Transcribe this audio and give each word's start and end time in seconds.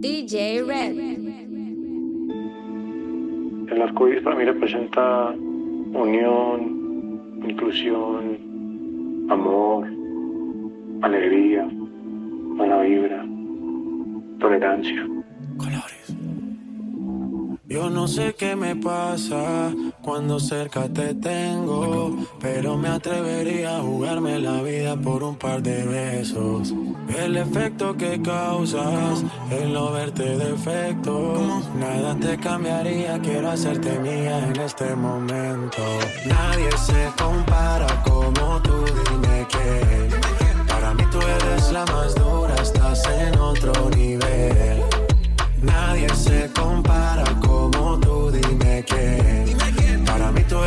DJ 0.00 0.62
Red. 0.62 0.96
El 3.68 3.82
arco 3.82 4.08
iris 4.08 4.22
para 4.22 4.36
mí 4.36 4.44
representa 4.44 5.30
unión, 5.30 7.40
inclusión, 7.46 8.38
amor, 9.28 9.86
alegría, 11.02 11.68
buena 12.56 12.80
vibra, 12.80 13.26
tolerancia. 14.38 15.06
Yo 17.68 17.90
no 17.90 18.06
sé 18.06 18.34
qué 18.38 18.54
me 18.54 18.76
pasa 18.76 19.74
cuando 20.06 20.38
cerca 20.38 20.88
te 20.88 21.14
tengo, 21.14 22.16
pero 22.40 22.76
me 22.76 22.88
atrevería 22.88 23.78
a 23.78 23.80
jugarme 23.80 24.38
la 24.38 24.62
vida 24.62 24.96
por 24.96 25.24
un 25.24 25.34
par 25.34 25.60
de 25.60 25.84
besos. 25.84 26.72
El 27.18 27.36
efecto 27.36 27.96
que 27.96 28.22
causas, 28.22 29.24
el 29.50 29.72
no 29.72 29.90
verte 29.90 30.36
defecto, 30.38 31.60
nada 31.76 32.14
te 32.20 32.38
cambiaría, 32.38 33.18
quiero 33.18 33.50
hacerte 33.50 33.98
mía 33.98 34.46
en 34.46 34.60
este 34.60 34.94
momento. 34.94 35.82
Nadie 36.24 36.70
se 36.78 37.10
compara 37.20 37.88
como 38.04 38.62
tú, 38.62 38.84
dime 39.10 39.44
que 39.48 40.08
para 40.68 40.94
mí 40.94 41.02
tú 41.10 41.18
eres 41.20 41.72
la 41.72 41.84
más 41.86 42.14
dura, 42.14 42.54
estás 42.62 43.02
en 43.08 43.36
otro 43.40 43.72
nivel. 43.96 44.84
Nadie 45.62 46.08
se 46.10 46.48
compara 46.52 47.24
como 47.44 47.98
tú, 47.98 48.30
dime 48.30 48.84
que 48.84 49.55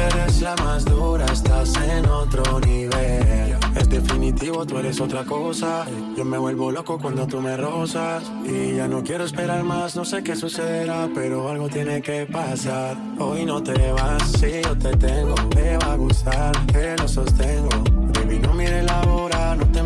eres 0.10 0.42
la 0.42 0.56
más 0.58 0.86
dura, 0.86 1.26
estás 1.26 1.76
en 1.78 2.06
otro 2.06 2.60
nivel. 2.60 3.58
Es 3.76 3.90
definitivo, 3.90 4.66
tú 4.66 4.78
eres 4.78 5.00
otra 5.00 5.24
cosa. 5.24 5.86
Yo 6.18 6.26
me 6.26 6.38
vuelvo 6.38 6.72
loco 6.72 6.98
cuando 7.00 7.28
tú 7.28 7.40
me 7.42 7.56
rozas. 7.56 8.24
Y 8.46 8.76
ya 8.76 8.88
no 8.88 9.04
quiero 9.04 9.24
esperar 9.24 9.64
más, 9.64 9.96
no 9.96 10.06
sé 10.06 10.24
qué 10.24 10.36
sucederá, 10.36 11.10
pero 11.14 11.50
algo 11.50 11.70
tiene 11.70 12.02
que 12.02 12.26
pasar. 12.26 12.98
Hoy 13.20 13.46
no 13.46 13.62
te 13.62 13.92
vas, 13.92 14.24
si 14.40 14.62
yo 14.64 14.78
te 14.78 14.96
tengo, 14.98 15.36
me 15.56 15.78
va 15.78 15.94
a 15.94 15.96
gustar, 15.96 16.66
que 16.68 16.96
lo 16.98 17.08
sostengo. 17.08 17.70
Baby, 18.14 18.40
no 18.40 18.54
mire 18.54 18.84
la 18.84 19.02
hora, 19.04 19.39
te 19.39 19.39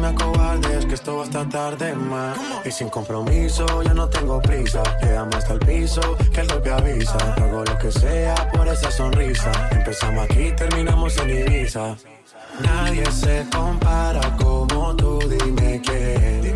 me 0.04 0.10
acobardes, 0.10 0.86
que 0.86 0.96
esto 0.96 1.18
va 1.18 1.24
hasta 1.24 1.48
tarde 1.48 1.96
más. 1.96 2.38
Y 2.66 2.72
sin 2.72 2.90
compromiso, 2.90 3.66
ya 3.84 3.94
no 3.94 4.10
tengo 4.10 4.42
prisa. 4.42 4.84
Quedamos 5.00 5.36
hasta 5.36 5.54
el 5.54 5.60
piso, 5.60 6.02
que 6.34 6.44
lo 6.44 6.62
que 6.62 6.72
avisa. 6.72 7.18
Hago 7.38 7.64
lo 7.64 7.78
que 7.78 7.90
sea 7.92 8.36
por 8.52 8.68
esa 8.68 8.92
sonrisa. 8.92 9.52
Empezamos 9.72 10.26
aquí, 10.26 10.52
terminamos 10.58 11.18
en 11.20 11.30
Ibiza. 11.30 11.96
Nadie 12.62 13.06
se 13.12 13.46
compara 13.50 14.36
como 14.38 14.94
tú, 14.96 15.20
dime 15.20 15.82
que. 15.82 16.54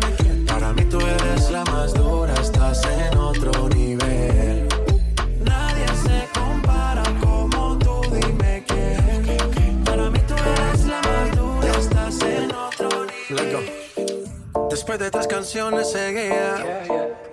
Después 14.88 15.04
de 15.04 15.10
tres 15.10 15.26
canciones 15.26 15.90
seguía 15.92 16.82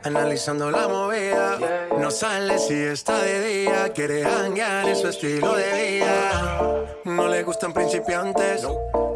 analizando 0.04 0.70
la 0.70 0.90
movida. 0.90 1.58
No 1.98 2.12
sale 2.12 2.60
si 2.60 2.74
está 2.74 3.24
de 3.24 3.48
día, 3.48 3.94
quiere 3.94 4.26
hanguear 4.26 4.90
en 4.90 4.96
su 4.98 5.08
estilo 5.08 5.56
de 5.56 6.00
vida. 6.00 6.86
No 7.06 7.30
le 7.30 7.44
gustan 7.44 7.72
principiantes, 7.72 8.68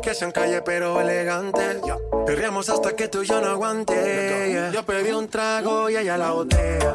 que 0.02 0.14
sean 0.14 0.32
calle 0.32 0.62
pero 0.62 1.02
elegantes. 1.02 1.82
Perreamos 2.26 2.70
hasta 2.70 2.96
que 2.96 3.10
tú 3.10 3.24
y 3.24 3.26
yo 3.26 3.42
no 3.42 3.48
aguante. 3.48 4.72
Yo 4.74 4.84
pedí 4.84 5.12
un 5.12 5.28
trago 5.28 5.90
y 5.90 5.98
ella 5.98 6.18
la 6.18 6.32
botella. 6.32 6.94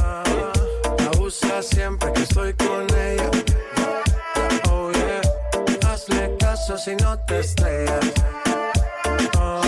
Ah, 0.00 0.24
La 0.86 1.20
usa 1.20 1.62
siempre 1.62 2.14
que 2.14 2.22
estoy 2.22 2.54
con 2.54 2.86
ella. 2.96 3.30
Oh 4.70 4.90
yeah, 4.90 5.90
hazle 5.92 6.34
caso 6.40 6.78
si 6.78 6.96
no 6.96 7.18
te 7.26 7.40
estrellas. 7.40 8.06
Oh, 9.38 9.67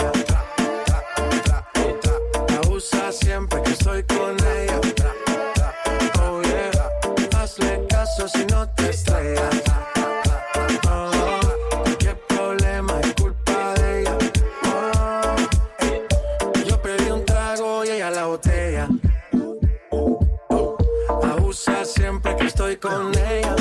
Con 22.81 23.11
ella. 23.15 23.55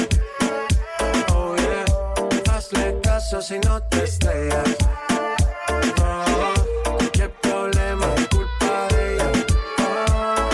Oh 1.35 1.55
yeah, 1.55 1.85
hazle 2.51 2.99
caso 3.03 3.43
si 3.43 3.59
no 3.59 3.81
te 3.83 4.05
estrellas. 4.05 4.77
Oh, 6.01 6.99
qué 7.13 7.29
problema 7.29 8.07
es 8.17 8.29
culpa 8.29 8.89
de 8.89 9.15
ella. 9.15 9.31
Oh, 9.79 10.49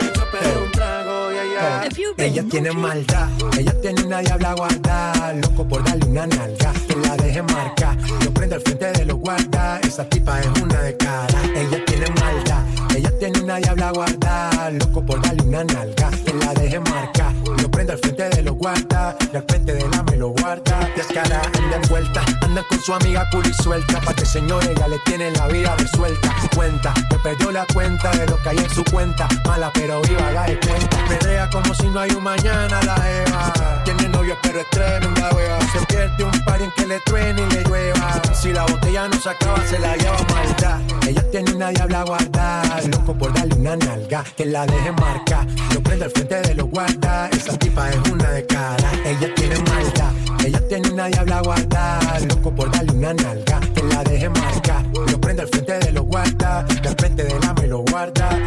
yo 0.00 0.24
pedí 0.32 0.64
un 0.64 0.72
trago 0.72 1.32
y 1.32 1.36
ella. 1.36 1.88
Ella 2.16 2.42
tiene 2.50 2.72
maldad, 2.72 3.28
ella 3.58 3.80
tiene 3.82 4.02
una 4.02 4.20
diabla 4.20 4.54
guarda, 4.54 5.34
loco 5.34 5.68
por 5.68 5.84
darle 5.84 6.06
una 6.06 6.26
nalga, 6.26 6.72
que 6.88 6.96
la 6.96 7.16
deje 7.16 7.42
marcar. 7.42 7.98
Yo 8.20 8.32
prendo 8.32 8.56
al 8.56 8.62
frente 8.62 8.92
de 8.92 9.04
los 9.04 9.18
guardas, 9.18 9.82
esa 9.82 10.04
tipa 10.08 10.40
es 10.40 10.46
una 10.60 10.80
de 10.80 10.96
cara. 10.96 11.38
Ella 11.54 11.84
tiene 11.84 12.06
maldad, 12.18 12.61
ella 12.94 13.10
tiene 13.18 13.40
una 13.40 13.56
diabla 13.56 13.92
guarda, 13.92 14.70
loco 14.70 15.04
por 15.04 15.20
darle 15.22 15.42
una 15.42 15.64
nalga, 15.64 16.10
que 16.10 16.32
la 16.34 16.52
deje 16.54 16.80
marcar. 16.80 17.32
Yo 17.58 17.70
prendo 17.70 17.92
al 17.92 17.98
frente 17.98 18.28
de 18.28 18.42
los 18.42 18.54
guardas, 18.54 19.16
y 19.32 19.36
al 19.36 19.44
frente 19.48 19.74
de 19.74 19.88
la 19.88 20.02
me 20.02 20.16
lo 20.16 20.28
guarda. 20.28 20.90
Descara, 20.96 21.42
anda 21.58 21.76
envuelta, 21.76 22.22
anda 22.42 22.62
con 22.68 22.80
su 22.80 22.94
amiga 22.94 23.28
cool 23.30 23.46
y 23.46 23.62
suelta, 23.62 24.00
pa' 24.00 24.14
que 24.14 24.26
señores 24.26 24.70
ya 24.78 24.88
le 24.88 24.98
tiene 25.00 25.30
la 25.32 25.46
vida 25.48 25.74
resuelta. 25.76 26.34
Cuenta, 26.54 26.92
me 27.10 27.18
perdió 27.18 27.50
la 27.50 27.66
cuenta 27.72 28.10
de 28.10 28.26
lo 28.26 28.36
que 28.42 28.50
hay 28.50 28.58
en 28.58 28.70
su 28.70 28.84
cuenta, 28.84 29.26
mala 29.46 29.70
pero 29.72 30.02
viva, 30.02 30.30
la 30.32 30.44
de 30.44 30.60
cuenta. 30.60 30.98
Pedrea 31.08 31.48
como 31.50 31.74
si 31.74 31.88
no 31.88 32.00
hay 32.00 32.10
un 32.10 32.22
mañana, 32.22 32.82
la 32.82 32.96
Eva. 33.10 33.82
Tiene 33.84 34.08
novio 34.08 34.36
pero 34.42 34.60
es 34.60 34.70
tremenda 34.70 35.30
wea. 35.34 35.58
Se 35.72 35.86
pierde 35.86 36.24
un 36.24 36.44
par 36.44 36.60
en 36.60 36.70
que 36.72 36.86
le 36.86 37.00
truene 37.00 37.42
y 37.42 37.54
le 37.54 37.62
llueva. 37.64 38.20
Si 38.34 38.52
la 38.52 38.64
botella 38.64 39.08
no 39.08 39.18
se 39.18 39.30
acaba, 39.30 39.66
se 39.66 39.78
la 39.78 39.96
lleva 39.96 40.18
maldad. 40.34 40.80
Ella 41.08 41.30
tiene 41.30 41.52
una 41.52 41.70
diabla 41.70 42.04
guarda, 42.04 42.62
loco 42.88 43.16
por 43.16 43.32
darle 43.32 43.54
una 43.54 43.76
nalga, 43.76 44.24
que 44.36 44.46
la 44.46 44.66
deje 44.66 44.92
marcar. 44.92 45.46
Yo 45.72 45.82
prendo 45.82 46.04
al 46.04 46.10
frente 46.10 46.40
de 46.40 46.54
los 46.54 46.68
guardas, 46.68 47.30
esa 47.32 47.58
tipa 47.58 47.90
es 47.90 48.10
una 48.10 48.30
de 48.30 48.46
cara. 48.46 48.92
Ella 49.04 49.34
tiene 49.34 49.56
maldad, 49.58 50.12
ella 50.44 50.68
tiene 50.68 50.90
una 50.90 51.06
diabla 51.06 51.42
guarda, 51.42 52.00
loco 52.28 52.54
por 52.54 52.70
darle 52.70 52.92
una 52.92 53.14
nalga, 53.14 53.60
que 53.74 53.82
la 53.82 54.04
deje 54.04 54.28
marcar. 54.28 54.84
Yo 55.08 55.20
prendo 55.20 55.42
al 55.42 55.48
frente 55.48 55.78
de 55.78 55.92
los 55.92 56.04
guardas, 56.04 56.64
y 56.82 56.86
al 56.86 56.96
frente 56.96 57.24
de 57.24 57.40
la 57.40 57.54
me 57.54 57.66
lo 57.66 57.78
guarda. 57.78 58.38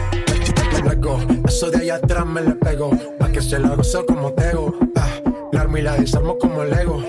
Luego, 0.84 1.20
eso 1.48 1.72
de 1.72 1.78
allá 1.78 1.96
atrás 1.96 2.26
me 2.26 2.42
le 2.42 2.52
pego, 2.52 2.92
pa' 3.20 3.30
que 3.30 3.42
se 3.42 3.60
la 3.60 3.76
gozo 3.76 4.06
como 4.06 4.34
tego. 4.34 4.76
Ah, 4.96 5.10
la 5.52 5.62
armo 5.62 5.78
y 5.78 5.81
la 5.81 5.96
desarmo 5.96 6.38
como 6.38 6.64
Lego. 6.64 7.04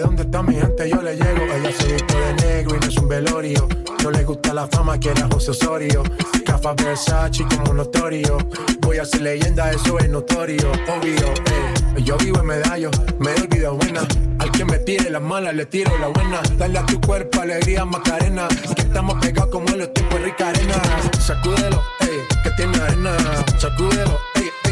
¿Dónde 0.00 0.22
está 0.22 0.42
mi 0.42 0.54
gente? 0.54 0.88
Yo 0.88 1.02
le 1.02 1.16
llego. 1.16 1.44
Ella 1.44 1.72
se 1.72 1.92
vistió 1.92 2.18
de 2.18 2.34
negro 2.34 2.76
y 2.76 2.80
no 2.80 2.86
es 2.86 2.96
un 2.96 3.08
velorio. 3.08 3.68
No 4.02 4.10
le 4.10 4.24
gusta 4.24 4.54
la 4.54 4.66
fama, 4.66 4.98
quiere 4.98 5.22
a 5.22 5.28
José 5.28 5.50
Osorio. 5.50 6.02
Cafa 6.44 6.74
Versace 6.74 7.44
como 7.44 7.74
notorio. 7.74 8.38
Voy 8.80 8.98
a 8.98 9.04
ser 9.04 9.22
leyenda, 9.22 9.70
eso 9.70 9.98
es 9.98 10.08
notorio, 10.08 10.70
obvio. 10.70 11.14
Eh. 11.16 12.02
Yo 12.02 12.16
vivo 12.16 12.40
en 12.40 12.46
medallo, 12.46 12.90
me 13.18 13.34
doy 13.34 13.46
vida 13.46 13.70
buena. 13.70 14.00
Al 14.38 14.50
que 14.52 14.64
me 14.64 14.78
tire 14.78 15.10
la 15.10 15.20
mala, 15.20 15.52
le 15.52 15.66
tiro 15.66 15.96
la 15.98 16.08
buena. 16.08 16.40
Dale 16.56 16.78
a 16.78 16.86
tu 16.86 17.00
cuerpo 17.00 17.42
alegría, 17.42 17.84
Macarena. 17.84 18.48
Que 18.74 18.82
estamos 18.82 19.18
pegados 19.20 19.50
como 19.50 19.68
en 19.68 19.78
los 19.80 19.92
tiempos 19.92 20.18
de 20.18 20.24
rica 20.26 20.48
arena. 20.48 20.74
Sacúdelo, 21.20 21.82
ey, 22.00 22.20
que 22.42 22.50
tiene 22.56 22.78
arena. 22.80 23.16
Sacúdelo, 23.58 24.18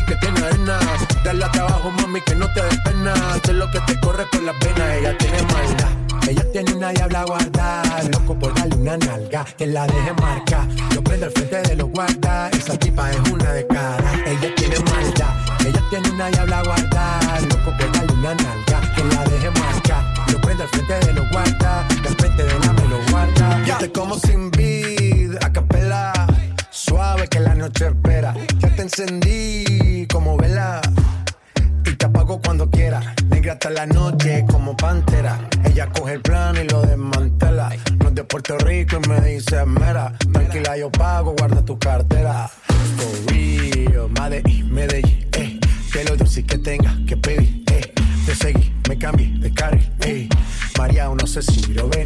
que 0.09 0.17
tiene 0.17 0.41
arena. 0.41 0.79
Dale 1.25 1.45
a 1.45 1.53
trabajo, 1.53 1.91
mami, 1.91 2.21
que 2.23 2.35
no 2.35 2.51
te 2.53 2.63
des 2.63 2.79
pena. 2.81 3.15
Sé 3.45 3.53
lo 3.53 3.71
que 3.71 3.81
te 3.81 4.01
corre 4.01 4.25
por 4.33 4.43
las 4.43 4.59
venas, 4.61 4.97
ella 4.97 5.19
tiene 5.19 5.43
maldad. 5.43 5.89
Ella 6.29 6.45
tiene 6.53 6.75
una 6.75 6.91
diabla 6.91 7.25
guarda, 7.25 7.83
loco 8.13 8.39
por 8.39 8.55
darle 8.55 8.77
una 8.77 8.99
nalga, 8.99 9.45
que 9.57 9.67
la 9.67 9.87
deje 9.87 10.13
marca. 10.21 10.67
Lo 10.95 11.03
prende 11.03 11.27
al 11.27 11.33
frente 11.33 11.63
de 11.63 11.77
los 11.77 11.89
guarda, 11.89 12.51
esa 12.51 12.79
tipa 12.79 13.11
es 13.11 13.31
una 13.31 13.51
de 13.53 13.67
cara. 13.67 14.13
Ella 14.27 14.55
tiene 14.55 14.79
maldad, 14.81 15.35
ella 15.67 15.83
tiene 15.89 16.11
una 16.11 16.29
diabla 16.29 16.63
guarda, 16.65 17.41
loco 17.49 17.73
por 17.79 17.93
darle 17.93 18.13
una 18.13 18.35
nalga, 18.35 18.95
que 18.95 19.05
la 19.05 19.25
deje 19.25 19.51
marca. 19.53 20.15
Lo 20.31 20.41
prende 20.43 20.65
al 20.65 20.69
frente 20.69 21.07
de 21.07 21.13
los 21.15 21.31
guarda, 21.31 21.87
al 21.89 22.17
frente 22.17 22.43
de 22.43 22.59
la 22.59 22.73
me 22.75 22.89
lo 22.89 22.99
guarda. 23.11 23.65
Yo 23.65 23.79
te 23.79 23.93
como 23.93 24.19
sin 24.19 24.51
vid, 24.51 25.35
a 25.41 25.51
capela, 25.51 26.13
suave 26.71 27.27
que 27.29 27.41
la 27.41 27.55
noche 27.55 27.87
espera. 27.87 28.35
Encendí 28.90 30.06
como 30.11 30.38
vela 30.38 30.81
y 31.85 31.94
te 31.94 32.06
apago 32.06 32.40
cuando 32.40 32.70
quiera. 32.70 33.14
Negra 33.29 33.52
hasta 33.52 33.69
la 33.69 33.85
noche 33.85 34.46
como 34.50 34.75
pantera. 34.79 35.46
Ella 35.67 35.90
coge 35.90 36.14
el 36.14 36.23
plan 36.23 36.56
y 36.56 36.67
lo 36.67 36.81
desmantela. 36.81 37.69
No 38.00 38.08
es 38.08 38.14
de 38.14 38.25
Puerto 38.25 38.56
Rico 38.56 38.99
y 39.05 39.08
me 39.11 39.20
dice 39.20 39.62
mera. 39.67 40.14
Tranquila, 40.32 40.79
yo 40.79 40.90
pago, 40.90 41.35
guarda 41.37 41.62
tu 41.62 41.79
cartera. 41.79 42.49
For 42.96 43.35
real, 43.35 44.08
Medellín, 44.19 44.73
Medellín, 44.73 45.29
eh. 45.32 45.61
Que 45.93 46.05
lo 46.05 46.17
dulce 46.17 46.46
que 46.46 46.56
tenga 46.56 46.96
que 47.06 47.19
pedir, 47.19 47.64
eh. 47.70 47.93
Te 48.25 48.35
seguí, 48.35 48.73
me 48.88 48.96
cambié 48.96 49.38
de 49.38 49.52
carril, 49.52 49.93
eh. 50.00 50.31
María, 50.79 51.08
no 51.08 51.26
sé 51.26 51.43
si 51.43 51.75
lo 51.75 51.90
venir, 51.90 51.98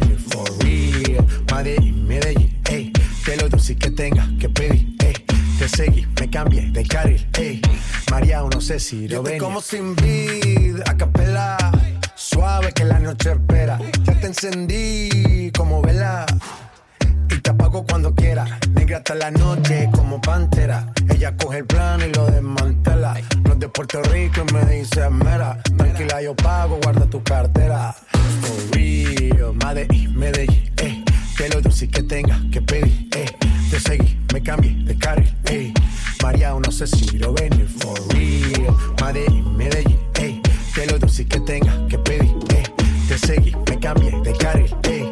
sé 8.63 8.79
si 8.79 9.09
lo 9.09 9.21
ven. 9.21 9.39
como 9.39 9.59
sin 9.59 9.93
vid, 9.93 10.79
a 10.87 10.95
capela. 10.95 11.57
Suave 12.15 12.71
que 12.71 12.85
la 12.85 12.97
noche 12.97 13.31
espera. 13.31 13.77
Ya 14.05 14.13
te 14.21 14.27
encendí 14.27 15.51
como 15.51 15.81
vela. 15.81 16.25
Y 17.29 17.39
te 17.41 17.49
apago 17.49 17.83
cuando 17.85 18.15
quiera. 18.15 18.45
Negra 18.73 18.99
hasta 18.99 19.15
la 19.15 19.31
noche 19.31 19.89
como 19.91 20.21
pantera. 20.21 20.93
Ella 21.09 21.35
coge 21.35 21.57
el 21.57 21.65
plano 21.65 22.05
y 22.05 22.13
lo 22.13 22.25
desmantela. 22.27 23.15
No 23.43 23.51
es 23.51 23.59
de 23.59 23.67
Puerto 23.67 24.01
Rico 24.03 24.45
y 24.47 24.53
me 24.53 24.65
dice 24.65 25.09
mera. 25.09 25.61
Tranquila, 25.77 26.21
yo 26.21 26.33
pago, 26.33 26.79
guarda 26.81 27.05
tu 27.07 27.21
cartera. 27.21 27.93
For 28.41 28.77
real, 28.77 29.53
Medellín, 29.65 30.17
Medellín, 30.17 30.71
eh. 30.77 31.03
Que 31.35 31.49
lo 31.49 31.59
dulce 31.59 31.89
que 31.89 32.03
tenga 32.03 32.39
que 32.49 32.61
pedir, 32.61 33.09
eh. 33.13 33.25
Te 33.69 33.79
seguí, 33.79 34.17
me 34.31 34.41
cambié 34.41 34.71
de 34.85 34.97
carril, 34.97 35.35
ey. 35.45 35.73
María, 36.21 36.53
no 36.53 36.71
sé 36.71 36.87
si 36.87 37.17
lo 37.17 37.33
venir, 37.33 37.67
for 37.67 38.12
real. 39.11 39.43
Medellín, 39.55 39.99
ey. 40.15 40.41
Que 40.73 40.85
lo 40.87 40.99
dulce 40.99 41.25
que 41.25 41.39
tenga 41.39 41.87
que 41.87 41.97
pedir, 41.99 42.35
ey. 42.49 42.63
Te 43.07 43.17
seguí, 43.17 43.55
me 43.69 43.79
cambié 43.79 44.11
de 44.21 44.33
carril, 44.33 44.75
ey. 44.83 45.09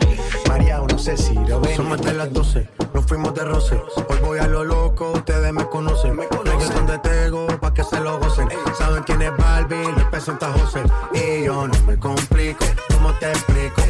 María, 0.47 0.79
no 0.79 0.97
sé 0.97 1.17
si 1.17 1.33
lo 1.33 1.59
venir. 1.59 1.77
Somos 1.77 2.01
de 2.01 2.13
las 2.13 2.31
12, 2.31 2.69
nos 2.93 3.05
fuimos 3.05 3.33
de 3.33 3.43
roce. 3.43 3.75
Hoy 4.09 4.17
voy 4.23 4.39
a 4.39 4.47
lo 4.47 4.63
loco, 4.63 5.11
ustedes 5.11 5.53
me 5.53 5.65
conocen. 5.65 6.15
Me 6.15 6.27
conocen 6.27 6.73
donde 6.73 6.99
tengo, 6.99 7.47
pa' 7.59 7.73
que 7.73 7.83
se 7.83 7.99
lo 7.99 8.19
gocen. 8.19 8.47
Saben 8.77 9.03
quién 9.03 9.21
es 9.21 9.35
Barbie, 9.37 9.91
le 9.97 10.05
presenta 10.05 10.51
José. 10.51 10.83
Y 11.13 11.45
yo 11.45 11.67
no 11.67 11.83
me 11.85 11.97
complico, 11.97 12.65
¿cómo 12.89 13.13
te 13.19 13.29
explico? 13.29 13.81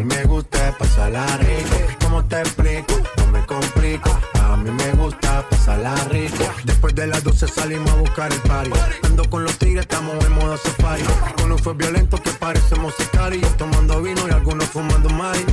A 0.00 0.02
mí 0.02 0.14
me 0.14 0.24
gusta 0.24 0.74
pasarla 0.78 1.26
rico. 1.36 1.76
¿Cómo 2.00 2.24
te 2.24 2.40
explico? 2.40 2.94
No 3.18 3.26
me 3.26 3.44
complico. 3.44 4.18
A 4.42 4.56
mí 4.56 4.70
me 4.70 4.92
gusta 4.92 5.46
pasarla 5.50 5.94
rico. 6.08 6.42
Después 6.64 6.94
de 6.94 7.06
las 7.06 7.22
12 7.22 7.46
salimos 7.46 7.90
a 7.90 7.96
buscar 7.96 8.32
el 8.32 8.40
party. 8.40 8.70
Ando 9.02 9.28
con 9.28 9.44
los 9.44 9.58
tigres, 9.58 9.82
estamos 9.82 10.24
en 10.24 10.32
modo 10.32 10.56
safari. 10.56 11.02
Uno 11.44 11.58
fue 11.58 11.74
violento 11.74 12.16
que 12.16 12.30
parecemos 12.30 12.94
y 12.98 13.40
Tomando 13.58 14.00
vino 14.00 14.26
y 14.26 14.30
algunos 14.30 14.64
fumando 14.68 15.10
mari. 15.10 15.44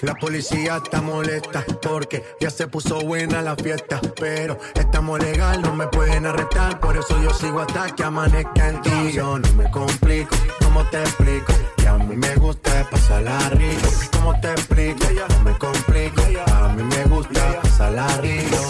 La 0.00 0.14
policía 0.14 0.80
está 0.82 1.02
molesta 1.02 1.62
porque 1.82 2.24
ya 2.40 2.48
se 2.48 2.68
puso 2.68 3.02
buena 3.02 3.42
la 3.42 3.54
fiesta. 3.54 4.00
Pero 4.18 4.58
estamos 4.76 5.20
legal, 5.20 5.60
no 5.60 5.74
me 5.74 5.86
pueden 5.88 6.24
arrestar. 6.24 6.80
Por 6.80 6.96
eso 6.96 7.22
yo 7.22 7.34
sigo 7.34 7.60
hasta 7.60 7.94
que 7.94 8.02
amanezca 8.02 8.66
en 8.66 8.80
ti. 8.80 9.12
Yo 9.12 9.38
no 9.38 9.52
me 9.52 9.70
complico, 9.70 10.34
¿cómo 10.62 10.84
te 10.84 11.02
explico? 11.02 11.52
A 12.10 12.12
mí 12.12 12.16
me 12.16 12.34
gusta 12.34 12.90
pasarla 12.90 13.38
rico. 13.50 13.88
¿Cómo 14.10 14.40
te 14.40 14.50
explico? 14.50 15.06
No 15.28 15.44
me 15.44 15.56
complico. 15.56 16.22
A 16.44 16.68
mí 16.70 16.82
me 16.82 17.04
gusta 17.04 17.60
pasarla 17.62 18.08
rico. 18.16 18.69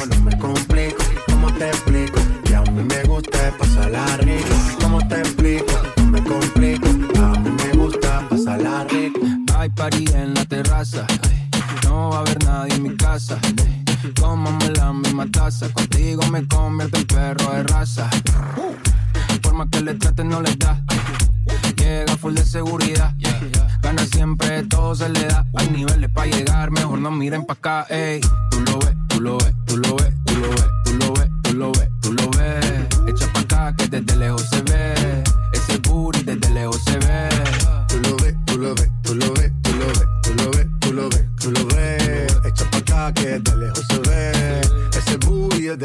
Gana 23.82 24.06
siempre, 24.06 24.62
todo 24.64 24.94
se 24.94 25.08
le 25.08 25.24
da. 25.26 25.44
Hay 25.56 25.68
niveles 25.70 26.08
para 26.10 26.30
llegar, 26.30 26.70
mejor 26.70 27.00
no 27.00 27.10
miren 27.10 27.44
pa' 27.44 27.54
acá, 27.54 27.86
ey. 27.90 28.20
Tú 28.50 28.60
lo 28.60 28.78
ves, 28.78 28.94
tú 29.08 29.20
lo 29.20 29.38
ves, 29.38 29.54
tú 29.66 29.76
lo 29.76 29.96
ves, 29.96 30.14
tú 30.24 30.36
lo 30.36 30.52
ves, 30.52 30.70
tú 30.84 30.94
lo 30.94 31.12
ves, 31.12 31.30
tú 31.42 31.54
lo 31.54 31.72
ves, 31.72 31.88
tú 32.00 32.12
lo 32.12 32.30
ves. 32.30 32.86
Echa 33.08 33.32
pa' 33.32 33.40
acá 33.40 33.74
que 33.76 33.88
desde 33.88 34.16
lejos 34.16 34.48
se 34.50 34.62
ve. 34.62 34.69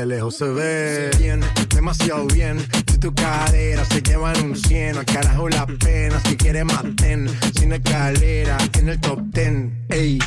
Lejos 0.06 0.38
se 0.38 0.46
ve. 0.46 1.10
Bien, 1.20 1.42
demasiado 1.70 2.26
bien. 2.28 2.58
Si 2.88 2.98
tu 2.98 3.14
cadera 3.14 3.84
se 3.86 4.02
llevan 4.02 4.40
un 4.44 4.56
100, 4.56 4.98
al 4.98 5.06
carajo 5.06 5.50
la 5.50 5.66
pena. 5.66 6.20
Si 6.28 6.36
quieres 6.36 6.66
maten, 6.66 7.28
sin 7.58 7.74
escalera, 7.74 8.58
en 8.78 8.90
el 8.90 9.00
top 9.00 9.20
10. 9.34 9.72
Ey, 9.90 10.20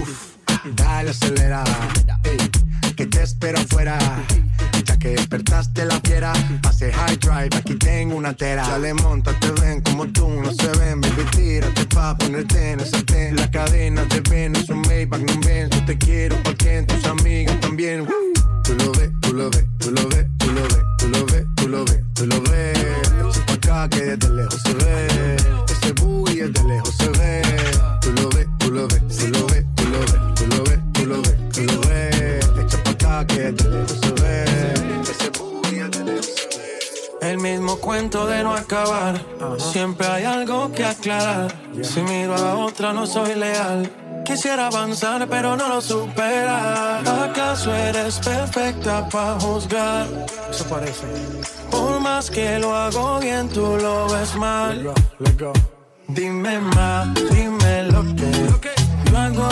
uff, 0.00 0.36
dale 0.74 1.10
acelerada. 1.10 1.88
Ey, 2.24 2.36
que 2.94 3.06
te 3.06 3.22
espero 3.22 3.58
afuera. 3.58 3.98
Ya 4.84 4.98
que 4.98 5.10
despertaste 5.10 5.84
la 5.84 6.00
fiera, 6.00 6.32
pase 6.62 6.92
high 6.92 7.16
drive, 7.16 7.56
aquí 7.56 7.74
tengo 7.74 8.16
una 8.16 8.34
tera. 8.34 8.66
Dale, 8.68 8.94
montate, 8.94 9.50
ven 9.60 9.80
como 9.80 10.06
tú 10.08 10.28
no 10.28 10.52
se 10.52 10.68
ven, 10.78 11.00
baby, 11.00 11.24
tírate 11.30 11.86
pa' 11.86 12.16
ponerte 12.16 12.72
en 12.72 12.80
esa 12.80 13.02
ten. 13.02 13.36
La 13.36 13.50
cadena 13.50 14.06
te 14.08 14.20
ven, 14.20 14.54
es 14.56 14.68
un 14.68 14.82
Maybach, 14.82 15.20
no 15.20 15.40
ven, 15.40 15.70
yo 15.70 15.84
te 15.84 15.98
quiero 15.98 16.36
porque 16.42 16.82
tus 16.82 17.04
amigas 17.04 17.58
también. 17.60 18.06
Tú 18.66 18.74
lo 18.74 18.90
ves, 18.92 19.10
tú 19.20 19.32
lo 19.32 19.48
ves, 19.48 19.64
tú 19.78 19.90
lo 19.92 20.08
ves, 20.08 20.26
tú 20.38 20.50
lo 20.50 20.62
ves, 20.62 20.84
tú 20.98 21.08
lo 21.08 21.24
ves, 21.26 21.46
tú 21.54 21.68
lo 21.68 21.84
ves, 21.84 22.02
tú 22.14 22.26
lo 22.26 22.40
ves. 22.40 22.76
Echa 23.30 23.46
pa' 23.46 23.52
acá 23.52 23.88
que 23.88 24.02
desde 24.16 24.28
lejos 24.30 24.60
se 24.60 24.74
ve. 24.74 25.36
Ese 25.68 25.92
booty 25.92 26.40
desde 26.40 26.64
lejos 26.64 26.94
se 26.96 27.08
ve. 27.10 27.42
Tú 28.00 28.12
lo 28.12 28.28
ves, 28.30 28.48
tú 28.58 28.70
lo 28.72 28.88
ves, 28.88 29.02
tú 29.16 29.28
lo 29.28 29.46
ves, 29.46 29.64
tú 29.76 29.84
lo 29.86 30.00
ves, 30.00 30.20
tú 30.34 30.46
lo 30.46 30.64
ves, 30.64 30.80
tú 30.94 31.06
lo 31.06 31.22
ves, 31.22 31.36
tú 31.52 31.62
lo 31.62 31.80
ves. 31.88 32.50
Echa 32.60 32.82
pa' 32.82 32.90
acá 32.90 33.26
que 33.28 33.52
desde 33.52 33.70
lejos 33.70 34.00
se 34.00 34.10
ve. 34.20 34.44
Ese 35.12 35.30
booty 35.38 35.76
desde 35.76 36.04
lejos 36.04 36.26
se 36.26 36.58
ve. 36.58 37.30
El 37.30 37.38
mismo 37.38 37.76
cuento 37.76 38.26
de 38.26 38.42
no 38.42 38.52
acabar. 38.52 39.24
Siempre 39.58 40.08
hay 40.08 40.24
algo 40.24 40.72
que 40.72 40.84
aclarar. 40.84 41.54
Si 41.82 42.02
miro 42.02 42.34
a 42.34 42.56
otra, 42.56 42.92
no 42.92 43.06
soy 43.06 43.36
leal. 43.36 43.88
Quisiera 44.26 44.66
avanzar, 44.66 45.28
pero 45.28 45.56
no 45.56 45.68
lo 45.68 45.80
supera. 45.80 46.98
¿Acaso 47.24 47.72
eres 47.72 48.18
perfecta 48.18 49.08
para 49.08 49.38
juzgar? 49.38 50.06
Eso 50.50 50.64
parece. 50.68 51.06
Por 51.70 52.00
más 52.00 52.28
que 52.28 52.58
lo 52.58 52.74
hago 52.74 53.20
bien, 53.20 53.48
tú 53.48 53.78
lo 53.80 54.08
ves 54.08 54.34
mal. 54.34 54.82
Go, 54.82 54.94
let 55.20 55.38
go. 55.38 55.52
Dime 56.08 56.58
más, 56.58 57.14
dime 57.30 57.84
lo 57.84 58.02
que. 58.16 58.30
Yo 59.10 59.16
hago 59.16 59.48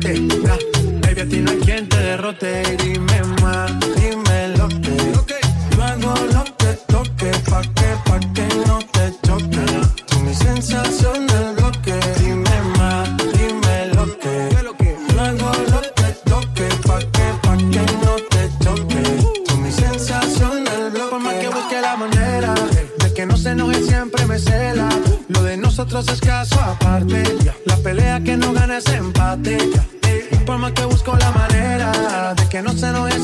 Baby, 0.00 1.20
a 1.20 1.26
ti 1.26 1.40
no 1.40 1.50
hay 1.50 1.58
quien 1.58 1.86
te 1.86 1.98
derrote. 1.98 2.62
Dime 2.82 3.22
más, 3.42 3.70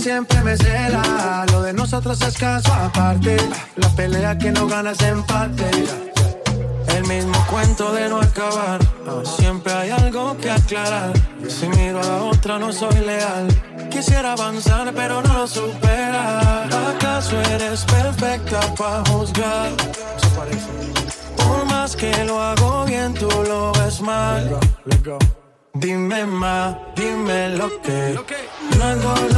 siempre 0.09 0.43
me 0.43 0.57
cela. 0.57 1.45
Lo 1.53 1.61
de 1.61 1.75
nosotros 1.75 2.19
es 2.23 2.39
caso 2.39 2.73
aparte. 2.73 3.37
La 3.77 3.91
pelea 3.91 4.39
que 4.39 4.51
no 4.51 4.67
gana 4.67 4.93
es 4.93 5.03
empate. 5.03 5.71
El 6.97 7.05
mismo 7.07 7.39
cuento 7.51 7.93
de 7.93 8.09
no 8.09 8.19
acabar. 8.19 8.81
Siempre 9.37 9.71
hay 9.71 9.91
algo 9.91 10.35
que 10.39 10.51
aclarar. 10.51 11.13
Si 11.47 11.69
miro 11.69 12.01
a 12.01 12.07
la 12.07 12.23
otra 12.23 12.59
no 12.59 12.73
soy 12.73 12.99
leal. 13.11 13.49
Quisiera 13.91 14.33
avanzar 14.33 14.95
pero 14.95 15.21
no 15.21 15.33
lo 15.41 15.47
supera. 15.47 16.65
¿Acaso 16.93 17.39
eres 17.55 17.85
perfecta 17.85 18.61
para 18.79 19.05
juzgar? 19.11 19.73
Por 21.37 21.67
más 21.67 21.95
que 21.95 22.25
lo 22.25 22.41
hago 22.41 22.87
bien, 22.87 23.13
tú 23.13 23.29
lo 23.47 23.73
ves 23.73 24.01
mal. 24.01 24.59
Dime 25.75 26.25
más, 26.25 26.77
dime 26.97 27.51
lo 27.51 27.69
que. 27.83 28.19
No 28.79 28.85
hago 28.85 29.38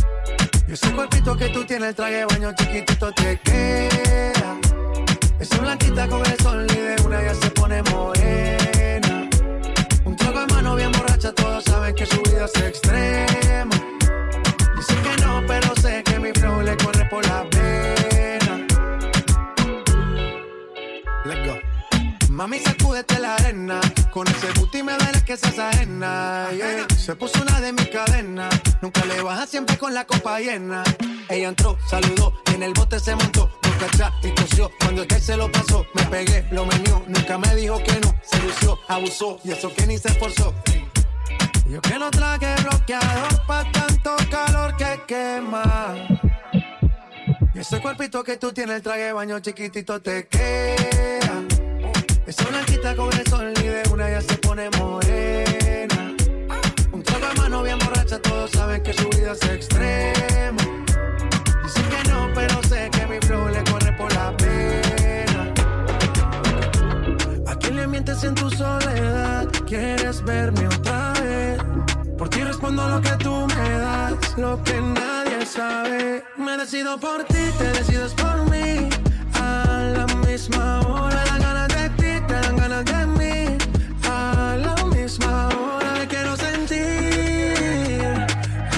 Ese 0.71 0.89
cuerpito 0.93 1.35
que 1.35 1.49
tú 1.49 1.65
tienes, 1.65 1.89
el 1.89 1.95
traje 1.95 2.15
de 2.15 2.25
baño 2.25 2.53
chiquitito 2.55 3.11
te 3.11 3.37
queda. 3.41 4.57
Esa 5.37 5.57
blanquita 5.57 6.07
con 6.07 6.25
el 6.25 6.37
sol 6.39 6.65
y 6.69 6.75
de 6.75 6.95
una 7.05 7.21
ya 7.21 7.35
se 7.35 7.51
pone 7.51 7.83
morena. 7.91 9.29
Un 10.05 10.15
trago 10.15 10.39
de 10.39 10.47
mano 10.47 10.75
bien 10.77 10.93
borracha, 10.93 11.33
todos 11.33 11.65
saben 11.65 11.93
que 11.93 12.05
su 12.05 12.21
vida 12.21 12.45
es 12.45 12.61
extrema. 12.61 13.40
Mami, 22.41 22.57
sacúdete 22.57 23.19
la 23.19 23.35
arena. 23.35 23.79
Con 24.09 24.27
ese 24.27 24.51
booty 24.55 24.81
me 24.81 24.93
duele 24.97 25.23
que 25.23 25.37
se 25.37 25.61
ajena. 25.61 26.49
Yeah. 26.51 26.87
Se 26.97 27.15
puso 27.15 27.39
una 27.39 27.61
de 27.61 27.71
mis 27.71 27.87
cadenas. 27.89 28.49
Nunca 28.81 29.05
le 29.05 29.21
baja 29.21 29.45
siempre 29.45 29.77
con 29.77 29.93
la 29.93 30.05
copa 30.05 30.39
llena. 30.39 30.81
Ella 31.29 31.49
entró, 31.49 31.77
saludó 31.87 32.33
y 32.49 32.55
en 32.55 32.63
el 32.63 32.73
bote 32.73 32.99
se 32.99 33.15
montó. 33.15 33.47
No 33.61 33.77
cacha 33.77 34.11
y 34.23 34.31
tosió. 34.33 34.71
Cuando 34.79 35.03
el 35.03 35.21
se 35.21 35.37
lo 35.37 35.51
pasó, 35.51 35.85
me 35.93 36.03
pegué, 36.05 36.43
lo 36.49 36.65
menió. 36.65 37.05
Nunca 37.07 37.37
me 37.37 37.55
dijo 37.55 37.77
que 37.83 37.99
no. 37.99 38.15
Se 38.23 38.39
lució, 38.39 38.79
abusó 38.87 39.39
y 39.43 39.51
eso 39.51 39.71
que 39.75 39.85
ni 39.85 39.99
se 39.99 40.07
esforzó. 40.07 40.51
Yo 41.69 41.79
que 41.79 41.99
no 41.99 42.09
traje 42.09 42.55
bloqueador 42.63 43.45
pa' 43.45 43.71
tanto 43.71 44.15
calor 44.31 44.75
que 44.77 44.99
quema. 45.07 45.93
Y 47.53 47.59
ese 47.59 47.79
cuerpito 47.79 48.23
que 48.23 48.37
tú 48.37 48.51
tienes, 48.51 48.77
el 48.77 48.81
traje 48.81 49.13
baño 49.13 49.39
chiquitito 49.41 50.01
te 50.01 50.25
queda. 50.25 51.60
Esa 52.31 52.47
blanquita 52.47 52.95
con 52.95 53.11
el 53.11 53.27
sol 53.27 53.51
y 53.59 53.63
de 53.63 53.83
una 53.91 54.09
ya 54.09 54.21
se 54.21 54.37
pone 54.37 54.69
morena. 54.79 56.15
Un 56.93 57.03
trago 57.03 57.27
de 57.27 57.33
mano 57.41 57.61
bien 57.61 57.77
borracha, 57.79 58.21
todos 58.21 58.51
saben 58.51 58.81
que 58.83 58.93
su 58.93 59.09
vida 59.09 59.33
es 59.33 59.43
extrema. 59.49 60.63
Dice 61.61 61.81
que 61.91 62.09
no, 62.09 62.29
pero 62.33 62.63
sé 62.69 62.89
que 62.89 63.05
mi 63.05 63.19
flow 63.27 63.49
le 63.49 63.61
corre 63.65 63.91
por 63.97 64.13
la 64.13 64.31
pena. 64.37 65.53
¿A 67.47 67.55
quién 67.57 67.75
le 67.75 67.87
mientes 67.87 68.23
en 68.23 68.33
tu 68.33 68.49
soledad? 68.49 69.49
¿Quieres 69.67 70.23
verme 70.23 70.67
otra 70.67 71.11
vez? 71.21 71.61
Por 72.17 72.29
ti 72.29 72.45
respondo 72.45 72.87
lo 72.87 73.01
que 73.01 73.11
tú 73.17 73.45
me 73.45 73.69
das, 73.71 74.37
lo 74.37 74.63
que 74.63 74.79
nadie 74.79 75.45
sabe. 75.45 76.23
Me 76.37 76.55
decido 76.55 76.97
por 76.97 77.25
ti, 77.25 77.43
te 77.57 77.73
decides 77.73 78.13
por 78.13 78.49
mí. 78.49 78.87
A 79.33 79.65
la 79.97 80.05
misma 80.25 80.79
hora, 80.87 81.30
de 82.85 83.05
mí. 83.05 83.57
A 84.09 84.57
la 84.57 84.75
misma 84.85 85.47
hora, 85.49 86.07
quiero 86.07 86.35
sentir 86.35 87.53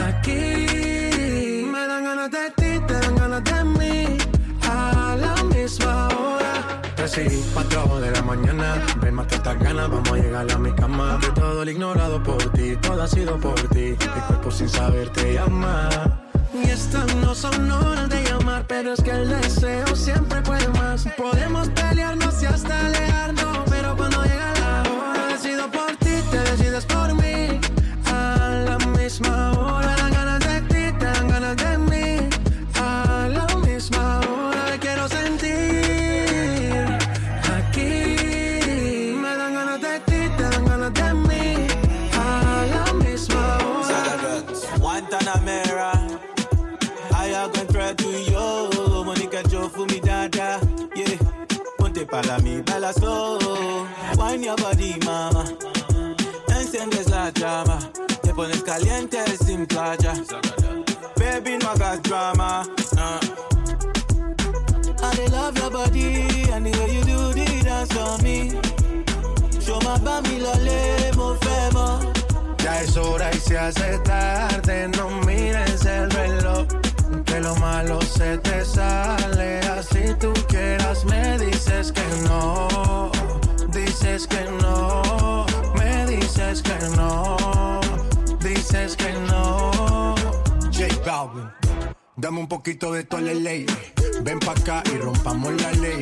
aquí. 0.05 1.65
Me 1.72 1.88
dan 1.88 2.03
ganas 2.03 2.31
de 2.31 2.50
ti, 2.57 2.79
te 2.88 2.93
dan 2.93 3.15
ganas 3.15 3.43
de 3.43 3.63
mí. 3.63 4.17
A 4.63 5.15
la 5.19 5.43
misma 5.43 6.07
hora. 6.10 6.81
3 6.95 7.17
y 7.17 7.43
4 7.53 8.00
de 8.01 8.12
la 8.12 8.22
mañana, 8.22 8.75
ven 9.01 9.15
más 9.15 9.27
estas 9.31 9.60
ganas, 9.60 9.89
vamos 9.89 10.12
a 10.12 10.15
llegar 10.15 10.51
a 10.51 10.57
mi 10.57 10.72
cama. 10.74 11.17
De 11.22 11.27
todo 11.31 11.63
el 11.63 11.69
ignorado 11.69 12.22
por 12.22 12.41
ti, 12.53 12.75
todo 12.77 13.03
ha 13.03 13.07
sido 13.07 13.39
por 13.39 13.60
ti. 13.69 13.95
Mi 14.15 14.22
cuerpo 14.27 14.51
sin 14.51 14.69
saber 14.69 15.10
te 15.10 15.33
llama. 15.33 15.89
Y 16.53 16.69
estas 16.69 17.15
no 17.15 17.33
son 17.33 17.72
horas 17.72 18.10
de 18.10 18.24
llamar, 18.24 18.65
pero 18.67 18.93
es 18.93 19.01
que 19.01 19.12
el 19.12 19.27
deseo 19.29 19.95
siempre 19.95 20.41
puede 20.41 20.67
más. 20.69 21.07
Podemos 21.17 21.69
Para 52.13 52.38
mí, 52.43 52.62
baila 52.62 52.93
slow. 52.93 53.39
Wine 54.20 54.43
your 54.43 54.55
body, 54.58 55.00
mama. 55.03 55.46
Enciendes 56.48 57.10
la 57.10 57.32
llama. 57.32 57.79
Te 58.22 58.32
pones 58.36 58.62
caliente 58.62 59.17
sin 59.43 59.65
playa. 59.65 60.13
Baby, 61.17 61.58
no 61.58 61.70
hagas 61.70 62.03
drama. 62.03 62.67
Uh. 62.96 63.20
I 65.01 65.25
love 65.32 65.58
your 65.58 65.72
body 65.72 66.51
and 66.53 66.67
the 66.67 66.77
way 66.77 66.93
you 66.93 67.03
do 67.03 67.34
the 67.34 67.63
dance 67.65 67.91
for 67.91 68.22
me. 68.22 68.51
Show 69.60 69.79
my 69.82 69.98
bami 69.98 70.38
lole, 70.39 71.12
mo 71.17 71.36
fẹ́ 71.41 71.72
mọ́. 71.74 72.13
Ya 72.63 72.82
es 72.82 72.96
hora 72.96 73.32
y 73.34 73.39
se 73.39 73.58
hace 73.58 73.98
tarde, 74.03 74.88
no 74.98 75.10
mires 75.25 75.84
el 75.86 76.12
reloj. 76.12 76.67
Que 77.25 77.39
lo 77.39 77.55
malo 77.55 78.00
se 78.01 78.38
te 78.38 78.63
sale, 78.63 79.60
así 79.77 80.13
tú 80.20 80.32
dame 92.24 92.39
un 92.39 92.48
poquito 92.48 92.94
de 92.94 93.03
toda 93.03 93.22
la 93.22 93.34
ley. 93.34 93.65
Ven 94.22 94.39
pa' 94.39 94.53
acá 94.53 94.82
y 94.94 94.98
rompamos 94.98 95.51
la 95.62 95.72
ley. 95.74 96.00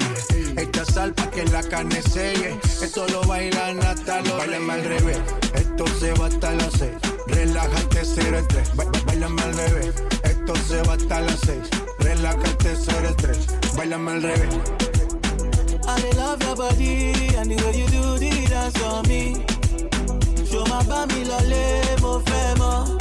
Echa 0.55 0.85
sal 0.85 1.13
pa' 1.15 1.31
que 1.31 1.43
la 1.45 1.63
carne 1.63 1.99
selle. 2.03 2.59
Esto 2.79 3.07
lo 3.07 3.23
bailan 3.23 3.79
hasta 3.83 4.21
los 4.21 4.37
Bailame 4.37 4.73
al 4.73 4.83
revés. 4.83 5.17
Esto 5.55 5.85
se 5.99 6.11
va 6.13 6.27
hasta 6.27 6.51
las 6.51 6.73
seis. 6.77 6.93
Relájate, 7.27 8.01
cero 8.05 8.37
el 8.37 8.47
tres. 8.47 8.75
Ba- 8.75 8.83
ba- 8.85 8.99
Bailame 9.07 9.41
al 9.41 9.53
revés. 9.57 9.93
Esto 10.23 10.53
se 10.67 10.81
va 10.83 10.93
hasta 10.93 11.21
las 11.21 11.39
seis. 11.39 11.63
Relájate, 11.99 12.75
cero 12.85 13.07
el 13.09 13.15
tres. 13.15 13.39
Bailame 13.75 14.11
al 14.11 14.21
revés. 14.21 14.53
I 15.87 16.15
love 16.15 16.39
your 16.43 16.55
body 16.55 17.35
and 17.35 17.49
the 17.49 17.55
way 17.65 17.79
you 17.81 17.87
do 17.87 18.19
the 18.19 18.47
dance 18.47 18.77
for 18.77 19.01
me. 19.07 19.43
Show 20.45 20.63
my 20.67 20.83
bami 20.85 21.25
lole, 21.25 21.81
mo 22.01 22.21
fẹ́ 22.21 22.55
mọ́. 22.59 23.00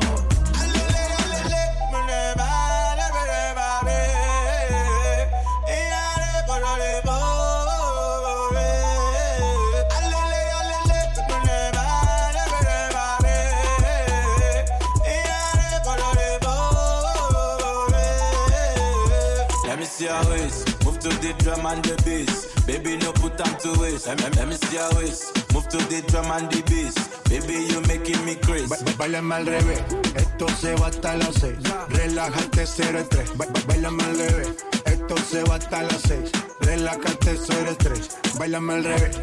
See 20.01 20.07
your 20.07 20.29
waist. 20.29 20.85
Move 20.85 20.99
to 20.99 21.09
the 21.09 21.33
drum 21.43 21.65
and 21.65 21.83
the 21.85 21.95
bass. 22.03 22.47
Baby, 22.65 22.97
no 22.97 23.11
put 23.13 23.37
time 23.37 23.55
to 23.59 23.79
waste. 23.79 24.07
Let 24.07 24.17
me, 24.19 24.29
let 24.37 24.47
me 24.47 24.55
see 24.55 24.75
your 24.77 24.89
waist. 24.95 25.53
Move 25.53 25.67
to 25.69 25.77
the 25.77 26.01
drum 26.09 26.31
and 26.31 26.49
the 26.51 26.61
bass. 26.69 26.95
Baby, 27.29 27.53
you 27.69 27.81
making 27.87 28.23
me 28.25 28.35
crazy. 28.35 28.67
Ba- 28.67 28.81
ba- 28.83 28.97
Bailame 28.97 29.35
al 29.35 29.45
revés, 29.45 29.81
esto 30.15 30.47
se 30.49 30.75
va 30.75 30.87
hasta 30.87 31.17
las 31.17 31.35
seis. 31.35 31.57
Relájate, 31.89 32.65
cero 32.65 32.99
estrés. 32.99 33.29
Ba- 33.37 33.45
ba- 33.53 33.61
Bailame 33.67 34.03
al 34.03 34.17
revés, 34.17 34.49
esto 34.85 35.15
se 35.17 35.43
va 35.43 35.55
hasta 35.55 35.83
las 35.83 36.01
seis. 36.01 36.31
Relájate, 36.61 37.37
cero 37.37 37.71
estrés. 37.71 38.09
Bailame 38.39 38.73
al 38.73 38.83
revés. 38.83 39.15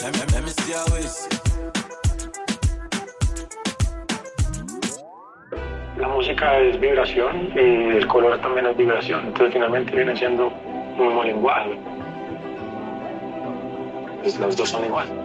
Let 0.00 0.12
me, 0.12 0.24
let 0.32 0.42
me 0.44 0.50
see 0.50 0.72
your 0.72 0.84
waist. 0.92 1.41
La 6.02 6.08
música 6.08 6.58
es 6.58 6.80
vibración 6.80 7.52
y 7.54 7.96
el 7.96 8.08
color 8.08 8.36
también 8.40 8.66
es 8.66 8.76
vibración. 8.76 9.20
Entonces 9.26 9.52
finalmente 9.52 9.94
viene 9.94 10.16
siendo 10.16 10.48
un 10.48 11.06
mismo 11.06 11.22
lenguaje. 11.22 11.78
Los 14.40 14.56
dos 14.56 14.68
son 14.68 14.84
igual. 14.84 15.21